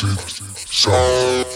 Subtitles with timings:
[0.00, 1.48] Acid Sound.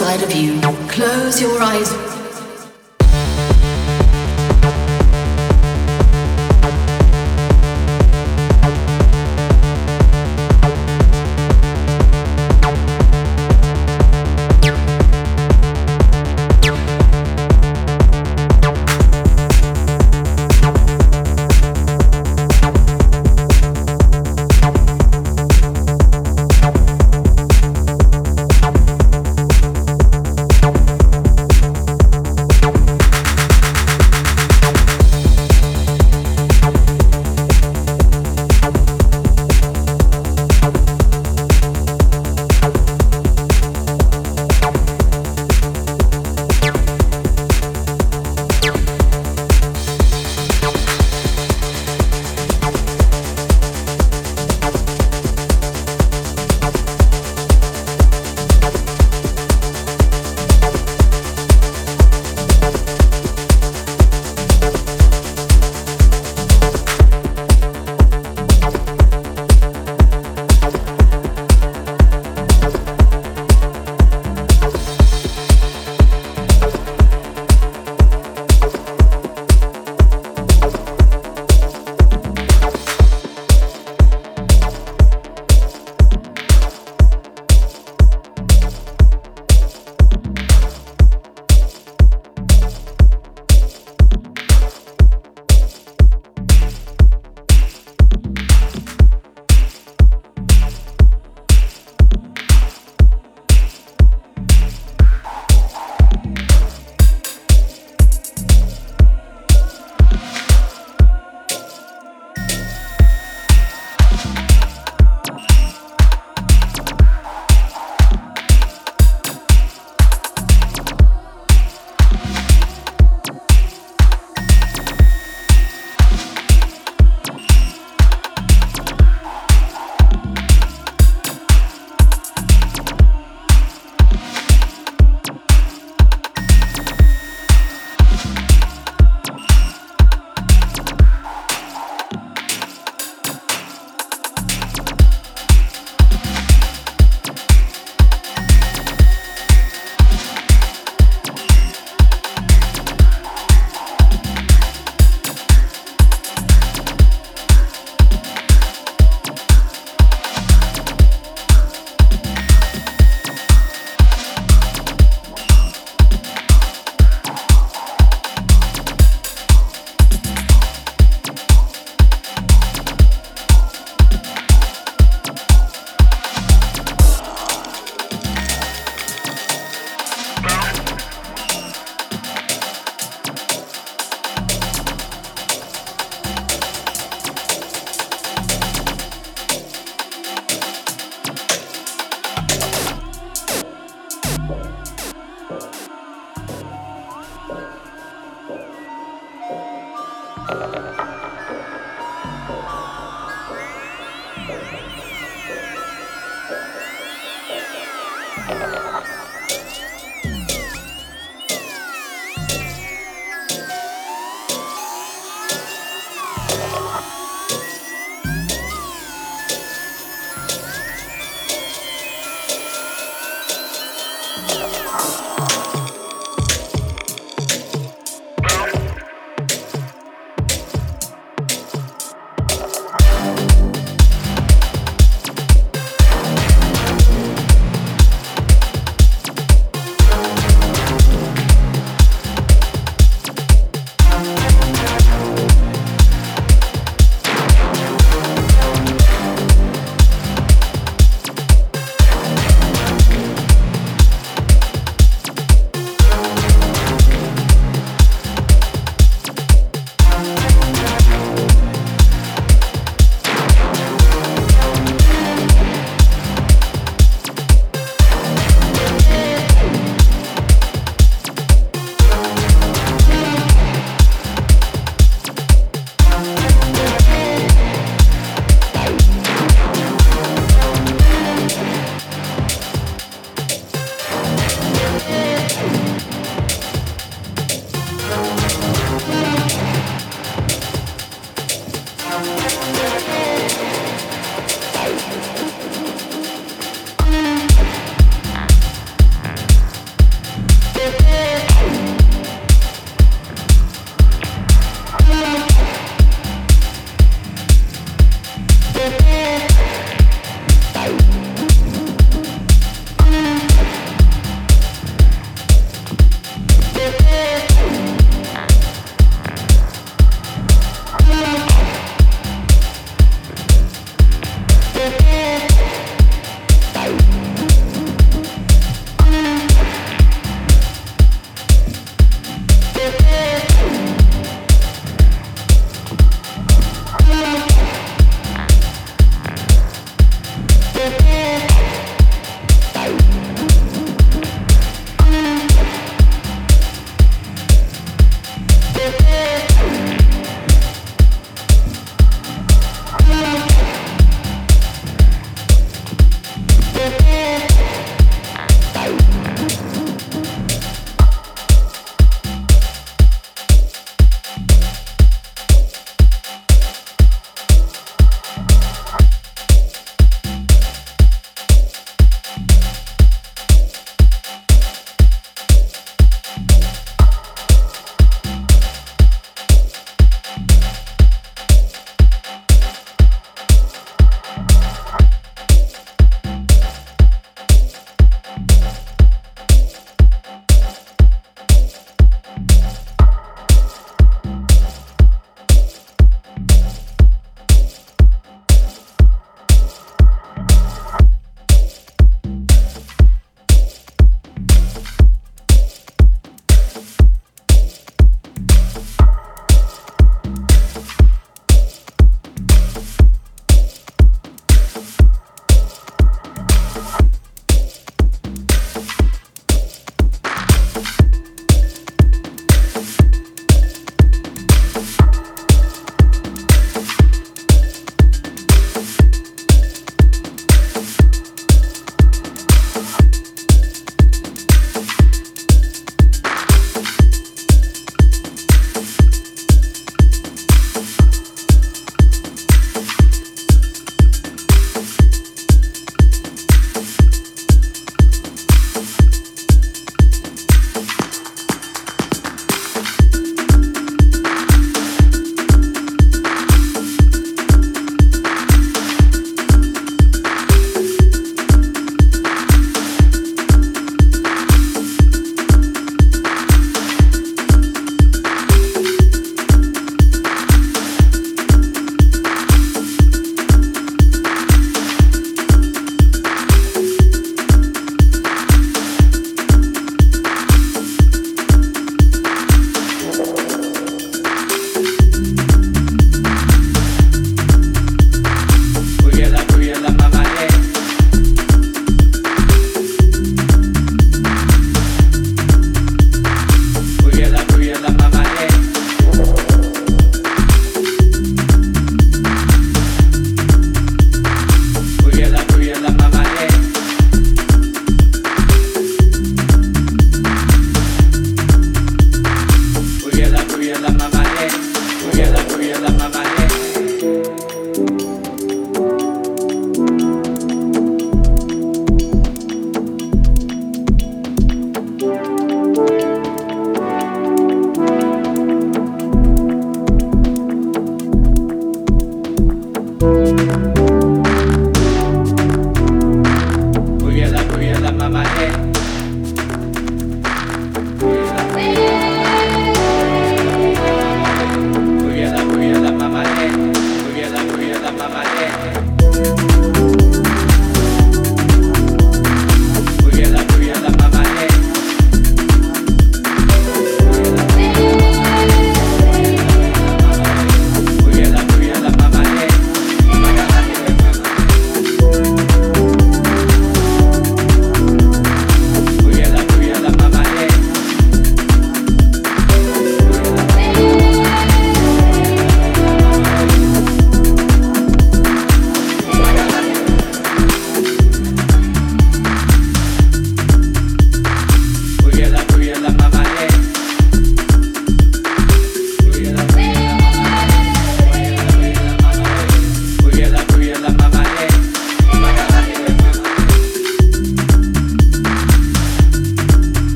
[0.00, 0.58] inside of you.
[0.88, 2.19] Close your eyes.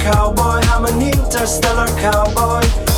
[0.00, 2.89] Cowboy, I'm an interstellar cowboy.